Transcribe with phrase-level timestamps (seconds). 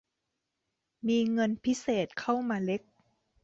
[1.07, 2.81] มีเงินพิเศษเข้ามาเล็ก